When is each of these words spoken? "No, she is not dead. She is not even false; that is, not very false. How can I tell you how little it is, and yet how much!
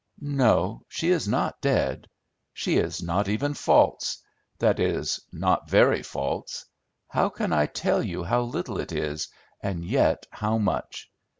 "No, 0.23 0.83
she 0.87 1.11
is 1.11 1.27
not 1.27 1.61
dead. 1.61 2.07
She 2.53 2.77
is 2.77 3.03
not 3.03 3.29
even 3.29 3.53
false; 3.53 4.17
that 4.57 4.79
is, 4.79 5.19
not 5.31 5.69
very 5.69 6.01
false. 6.01 6.65
How 7.07 7.29
can 7.29 7.53
I 7.53 7.67
tell 7.67 8.01
you 8.01 8.23
how 8.23 8.41
little 8.41 8.79
it 8.79 8.91
is, 8.91 9.27
and 9.61 9.85
yet 9.85 10.25
how 10.31 10.57
much! 10.57 11.07